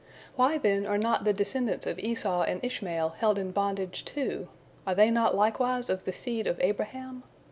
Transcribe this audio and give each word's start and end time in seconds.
Why, 0.35 0.57
then, 0.57 0.87
are 0.87 0.97
not 0.97 1.25
the 1.25 1.31
descendants 1.31 1.85
of 1.85 1.99
Esau 1.99 2.41
and 2.41 2.59
Ishmael 2.63 3.09
held 3.19 3.37
in 3.37 3.51
bondage, 3.51 4.03
too? 4.03 4.47
Are 4.87 4.95
they 4.95 5.11
not 5.11 5.35
likewise 5.35 5.91
of 5.91 6.05
the 6.05 6.11
seed 6.11 6.47
of 6.47 6.57
Abraham? 6.59 7.21